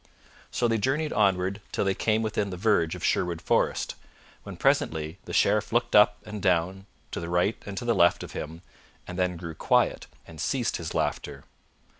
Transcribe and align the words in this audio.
So 0.49 0.67
they 0.67 0.79
journeyed 0.79 1.13
onward 1.13 1.61
till 1.71 1.85
they 1.85 1.93
came 1.93 2.23
within 2.23 2.49
the 2.49 2.57
verge 2.57 2.95
of 2.95 3.03
Sherwood 3.05 3.39
Forest, 3.39 3.93
when 4.41 4.57
presently 4.57 5.19
the 5.25 5.31
Sheriff 5.31 5.71
looked 5.71 5.95
up 5.95 6.17
and 6.25 6.41
down 6.41 6.69
and 6.69 6.85
to 7.11 7.19
the 7.19 7.29
right 7.29 7.61
and 7.67 7.77
to 7.77 7.85
the 7.85 7.93
left 7.93 8.23
of 8.23 8.31
him, 8.31 8.63
and 9.05 9.19
then 9.19 9.37
grew 9.37 9.53
quiet 9.53 10.07
and 10.25 10.41
ceased 10.41 10.77
his 10.77 10.95
laughter. 10.95 11.43